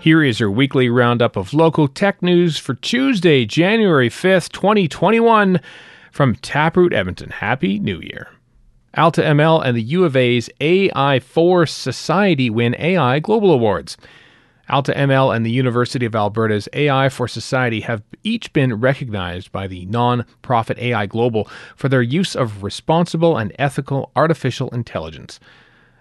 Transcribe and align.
Here 0.00 0.22
is 0.22 0.40
your 0.40 0.50
weekly 0.50 0.88
roundup 0.88 1.36
of 1.36 1.52
local 1.52 1.86
tech 1.86 2.22
news 2.22 2.56
for 2.56 2.72
Tuesday, 2.72 3.44
January 3.44 4.08
5th, 4.08 4.50
2021, 4.50 5.60
from 6.10 6.36
Taproot 6.36 6.94
Edmonton. 6.94 7.28
Happy 7.28 7.78
New 7.78 8.00
Year. 8.00 8.28
AltaML 8.96 9.62
and 9.62 9.76
the 9.76 9.82
U 9.82 10.04
of 10.06 10.16
A's 10.16 10.48
AI 10.58 11.20
for 11.20 11.66
Society 11.66 12.48
win 12.48 12.74
AI 12.78 13.18
Global 13.18 13.52
Awards. 13.52 13.98
AltaML 14.70 15.36
and 15.36 15.44
the 15.44 15.50
University 15.50 16.06
of 16.06 16.14
Alberta's 16.14 16.66
AI 16.72 17.10
for 17.10 17.28
Society 17.28 17.80
have 17.80 18.02
each 18.24 18.54
been 18.54 18.80
recognized 18.80 19.52
by 19.52 19.66
the 19.66 19.84
non-profit 19.84 20.78
AI 20.78 21.04
Global 21.04 21.46
for 21.76 21.90
their 21.90 22.00
use 22.00 22.34
of 22.34 22.62
responsible 22.62 23.36
and 23.36 23.54
ethical 23.58 24.12
artificial 24.16 24.70
intelligence. 24.70 25.38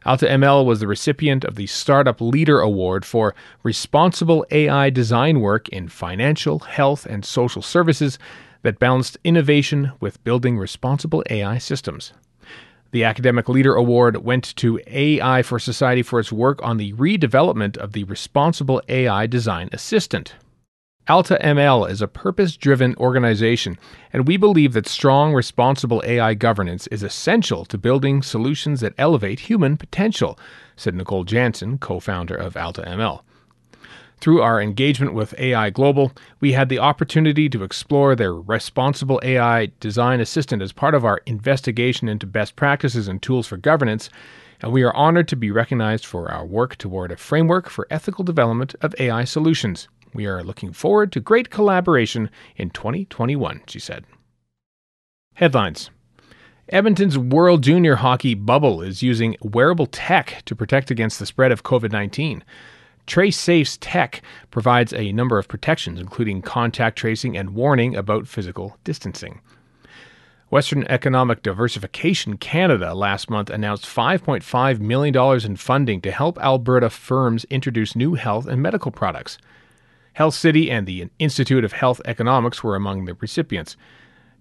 AltaML 0.05 0.65
was 0.65 0.79
the 0.79 0.87
recipient 0.87 1.43
of 1.43 1.55
the 1.55 1.67
Startup 1.67 2.19
Leader 2.21 2.61
Award 2.61 3.03
for 3.03 3.35
responsible 3.63 4.45
AI 4.51 4.89
design 4.89 5.41
work 5.41 5.67
in 5.69 5.89
financial, 5.89 6.59
health, 6.59 7.05
and 7.05 7.25
social 7.25 7.61
services 7.61 8.17
that 8.61 8.79
balanced 8.79 9.17
innovation 9.23 9.91
with 9.99 10.23
building 10.23 10.57
responsible 10.57 11.23
AI 11.29 11.57
systems. 11.57 12.13
The 12.91 13.03
Academic 13.03 13.47
Leader 13.47 13.75
Award 13.75 14.17
went 14.17 14.55
to 14.55 14.79
AI 14.87 15.43
for 15.43 15.59
Society 15.59 16.01
for 16.01 16.19
its 16.19 16.31
work 16.31 16.59
on 16.63 16.77
the 16.77 16.93
redevelopment 16.93 17.77
of 17.77 17.91
the 17.91 18.03
Responsible 18.05 18.81
AI 18.89 19.27
Design 19.27 19.69
Assistant. 19.71 20.33
AltaML 21.09 21.89
is 21.89 22.03
a 22.03 22.07
purpose 22.07 22.55
driven 22.55 22.93
organization, 22.97 23.79
and 24.13 24.27
we 24.27 24.37
believe 24.37 24.73
that 24.73 24.87
strong, 24.87 25.33
responsible 25.33 26.03
AI 26.05 26.35
governance 26.35 26.85
is 26.87 27.01
essential 27.01 27.65
to 27.65 27.79
building 27.79 28.21
solutions 28.21 28.81
that 28.81 28.93
elevate 28.95 29.39
human 29.39 29.75
potential, 29.75 30.37
said 30.75 30.93
Nicole 30.93 31.23
Janssen, 31.23 31.79
co 31.79 31.99
founder 31.99 32.35
of 32.35 32.53
AltaML. 32.53 33.21
Through 34.19 34.43
our 34.43 34.61
engagement 34.61 35.15
with 35.15 35.33
AI 35.39 35.71
Global, 35.71 36.11
we 36.41 36.51
had 36.51 36.69
the 36.69 36.77
opportunity 36.77 37.49
to 37.49 37.63
explore 37.63 38.15
their 38.15 38.35
responsible 38.35 39.19
AI 39.23 39.71
design 39.79 40.19
assistant 40.19 40.61
as 40.61 40.73
part 40.73 40.93
of 40.93 41.05
our 41.05 41.21
investigation 41.25 42.07
into 42.07 42.27
best 42.27 42.55
practices 42.55 43.07
and 43.07 43.19
tools 43.19 43.47
for 43.47 43.57
governance, 43.57 44.11
and 44.61 44.71
we 44.71 44.83
are 44.83 44.95
honored 44.95 45.27
to 45.29 45.35
be 45.35 45.49
recognized 45.49 46.05
for 46.05 46.31
our 46.31 46.45
work 46.45 46.75
toward 46.75 47.11
a 47.11 47.17
framework 47.17 47.67
for 47.67 47.87
ethical 47.89 48.23
development 48.23 48.75
of 48.81 48.93
AI 48.99 49.23
solutions. 49.23 49.87
We 50.13 50.25
are 50.25 50.43
looking 50.43 50.73
forward 50.73 51.11
to 51.13 51.19
great 51.19 51.49
collaboration 51.49 52.29
in 52.55 52.69
2021, 52.71 53.61
she 53.67 53.79
said. 53.79 54.05
Headlines 55.35 55.89
Edmonton's 56.69 57.17
World 57.17 57.63
Junior 57.63 57.95
Hockey 57.95 58.35
bubble 58.35 58.81
is 58.81 59.01
using 59.01 59.35
wearable 59.41 59.87
tech 59.87 60.43
to 60.45 60.55
protect 60.55 60.91
against 60.91 61.17
the 61.17 61.25
spread 61.25 61.51
of 61.51 61.63
COVID 61.63 61.91
19. 61.91 62.43
TraceSafe's 63.07 63.77
tech 63.77 64.21
provides 64.51 64.93
a 64.93 65.11
number 65.11 65.39
of 65.39 65.47
protections, 65.47 65.99
including 65.99 66.43
contact 66.43 66.97
tracing 66.97 67.35
and 67.35 67.55
warning 67.55 67.95
about 67.95 68.27
physical 68.27 68.77
distancing. 68.83 69.41
Western 70.51 70.83
Economic 70.85 71.41
Diversification 71.41 72.37
Canada 72.37 72.93
last 72.93 73.29
month 73.29 73.49
announced 73.49 73.85
$5.5 73.85 74.79
million 74.79 75.45
in 75.45 75.55
funding 75.55 76.01
to 76.01 76.11
help 76.11 76.39
Alberta 76.39 76.89
firms 76.89 77.45
introduce 77.45 77.95
new 77.95 78.13
health 78.13 78.47
and 78.47 78.61
medical 78.61 78.91
products. 78.91 79.37
Health 80.19 80.35
City 80.35 80.69
and 80.69 80.85
the 80.85 81.07
Institute 81.17 81.63
of 81.63 81.71
Health 81.71 82.01
Economics 82.03 82.61
were 82.61 82.75
among 82.75 83.05
the 83.05 83.13
recipients. 83.13 83.77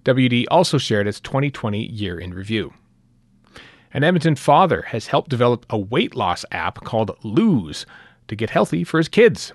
WD 0.04 0.46
also 0.50 0.76
shared 0.76 1.06
its 1.06 1.20
2020 1.20 1.86
year 1.86 2.18
in 2.18 2.34
review. 2.34 2.74
An 3.94 4.02
Edmonton 4.02 4.34
father 4.34 4.82
has 4.88 5.06
helped 5.06 5.30
develop 5.30 5.64
a 5.70 5.78
weight 5.78 6.16
loss 6.16 6.44
app 6.50 6.82
called 6.82 7.16
Lose 7.22 7.86
to 8.26 8.34
get 8.34 8.50
healthy 8.50 8.82
for 8.82 8.98
his 8.98 9.06
kids. 9.08 9.52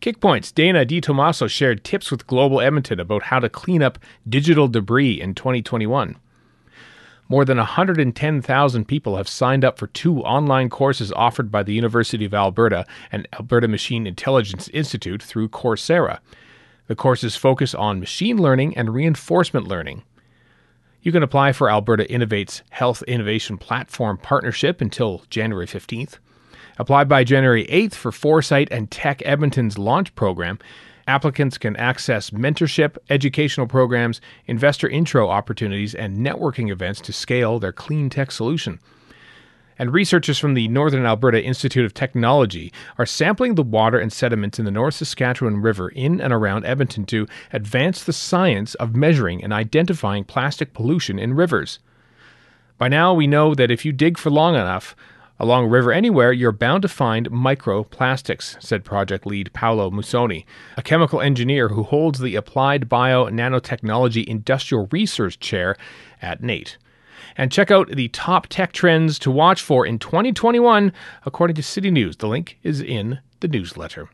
Kickpoint's 0.00 0.52
Dana 0.52 0.86
DiTomaso 0.86 1.50
shared 1.50 1.84
tips 1.84 2.10
with 2.10 2.26
Global 2.26 2.62
Edmonton 2.62 2.98
about 2.98 3.24
how 3.24 3.40
to 3.40 3.50
clean 3.50 3.82
up 3.82 3.98
digital 4.26 4.68
debris 4.68 5.20
in 5.20 5.34
2021. 5.34 6.16
More 7.30 7.44
than 7.44 7.58
110,000 7.58 8.84
people 8.86 9.16
have 9.16 9.28
signed 9.28 9.64
up 9.64 9.78
for 9.78 9.86
two 9.86 10.18
online 10.22 10.68
courses 10.68 11.12
offered 11.12 11.52
by 11.52 11.62
the 11.62 11.72
University 11.72 12.24
of 12.24 12.34
Alberta 12.34 12.84
and 13.12 13.28
Alberta 13.32 13.68
Machine 13.68 14.04
Intelligence 14.04 14.66
Institute 14.70 15.22
through 15.22 15.48
Coursera. 15.50 16.18
The 16.88 16.96
courses 16.96 17.36
focus 17.36 17.72
on 17.72 18.00
machine 18.00 18.36
learning 18.36 18.76
and 18.76 18.92
reinforcement 18.92 19.68
learning. 19.68 20.02
You 21.02 21.12
can 21.12 21.22
apply 21.22 21.52
for 21.52 21.70
Alberta 21.70 22.10
Innovate's 22.12 22.62
Health 22.70 23.04
Innovation 23.04 23.58
Platform 23.58 24.18
Partnership 24.18 24.80
until 24.80 25.22
January 25.30 25.68
15th. 25.68 26.18
Apply 26.78 27.04
by 27.04 27.22
January 27.22 27.64
8th 27.66 27.94
for 27.94 28.10
Foresight 28.10 28.66
and 28.72 28.90
Tech 28.90 29.22
Edmonton's 29.24 29.78
launch 29.78 30.16
program 30.16 30.58
Applicants 31.10 31.58
can 31.58 31.74
access 31.74 32.30
mentorship, 32.30 32.96
educational 33.08 33.66
programs, 33.66 34.20
investor 34.46 34.88
intro 34.88 35.28
opportunities, 35.28 35.92
and 35.92 36.18
networking 36.18 36.70
events 36.70 37.00
to 37.00 37.12
scale 37.12 37.58
their 37.58 37.72
clean 37.72 38.08
tech 38.10 38.30
solution. 38.30 38.78
And 39.76 39.92
researchers 39.92 40.38
from 40.38 40.54
the 40.54 40.68
Northern 40.68 41.04
Alberta 41.04 41.42
Institute 41.42 41.84
of 41.84 41.94
Technology 41.94 42.72
are 42.96 43.06
sampling 43.06 43.56
the 43.56 43.64
water 43.64 43.98
and 43.98 44.12
sediments 44.12 44.60
in 44.60 44.64
the 44.64 44.70
North 44.70 44.94
Saskatchewan 44.94 45.60
River 45.60 45.88
in 45.88 46.20
and 46.20 46.32
around 46.32 46.64
Edmonton 46.64 47.04
to 47.06 47.26
advance 47.52 48.04
the 48.04 48.12
science 48.12 48.76
of 48.76 48.94
measuring 48.94 49.42
and 49.42 49.52
identifying 49.52 50.22
plastic 50.22 50.72
pollution 50.74 51.18
in 51.18 51.34
rivers. 51.34 51.80
By 52.78 52.86
now, 52.86 53.14
we 53.14 53.26
know 53.26 53.52
that 53.56 53.72
if 53.72 53.84
you 53.84 53.90
dig 53.90 54.16
for 54.16 54.30
long 54.30 54.54
enough, 54.54 54.94
Along 55.40 55.70
River 55.70 55.90
Anywhere, 55.90 56.34
you're 56.34 56.52
bound 56.52 56.82
to 56.82 56.88
find 56.88 57.30
microplastics, 57.30 58.62
said 58.62 58.84
project 58.84 59.24
lead 59.24 59.50
Paolo 59.54 59.90
Mussone, 59.90 60.44
a 60.76 60.82
chemical 60.82 61.22
engineer 61.22 61.68
who 61.68 61.82
holds 61.82 62.18
the 62.18 62.36
Applied 62.36 62.90
Bio 62.90 63.24
Nanotechnology 63.24 64.22
Industrial 64.26 64.86
Research 64.92 65.40
Chair 65.40 65.76
at 66.20 66.42
NAIT. 66.42 66.76
And 67.38 67.50
check 67.50 67.70
out 67.70 67.88
the 67.88 68.08
top 68.08 68.48
tech 68.48 68.72
trends 68.72 69.18
to 69.20 69.30
watch 69.30 69.62
for 69.62 69.86
in 69.86 69.98
2021, 69.98 70.92
according 71.24 71.56
to 71.56 71.62
City 71.62 71.90
News. 71.90 72.18
The 72.18 72.28
link 72.28 72.58
is 72.62 72.82
in 72.82 73.20
the 73.40 73.48
newsletter. 73.48 74.10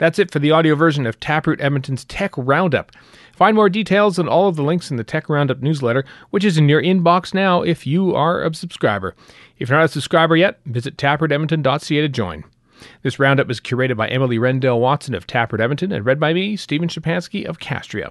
That's 0.00 0.18
it 0.18 0.30
for 0.30 0.38
the 0.38 0.50
audio 0.50 0.74
version 0.74 1.06
of 1.06 1.20
Taproot 1.20 1.60
Edmonton's 1.60 2.06
Tech 2.06 2.32
Roundup. 2.38 2.90
Find 3.36 3.54
more 3.54 3.68
details 3.68 4.18
and 4.18 4.30
all 4.30 4.48
of 4.48 4.56
the 4.56 4.62
links 4.62 4.90
in 4.90 4.96
the 4.96 5.04
Tech 5.04 5.28
Roundup 5.28 5.60
newsletter, 5.60 6.06
which 6.30 6.42
is 6.42 6.56
in 6.56 6.70
your 6.70 6.82
inbox 6.82 7.34
now 7.34 7.60
if 7.60 7.86
you 7.86 8.14
are 8.14 8.42
a 8.42 8.54
subscriber. 8.54 9.14
If 9.58 9.68
you're 9.68 9.78
not 9.78 9.84
a 9.84 9.88
subscriber 9.88 10.36
yet, 10.36 10.58
visit 10.64 10.96
taprootedmonton.ca 10.96 12.00
to 12.00 12.08
join. 12.08 12.44
This 13.02 13.18
roundup 13.18 13.50
is 13.50 13.60
curated 13.60 13.98
by 13.98 14.08
Emily 14.08 14.38
Rendell 14.38 14.80
Watson 14.80 15.14
of 15.14 15.26
Taproot 15.26 15.60
Edmonton 15.60 15.92
and 15.92 16.06
read 16.06 16.18
by 16.18 16.32
me, 16.32 16.56
Stephen 16.56 16.88
Shapansky 16.88 17.44
of 17.44 17.58
Castria. 17.58 18.10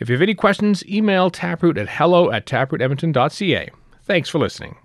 If 0.00 0.08
you 0.08 0.16
have 0.16 0.22
any 0.22 0.34
questions, 0.34 0.84
email 0.88 1.30
taproot 1.30 1.78
at 1.78 1.88
hello 1.88 2.32
at 2.32 2.44
taprootedmonton.ca. 2.44 3.70
Thanks 4.02 4.28
for 4.28 4.40
listening. 4.40 4.78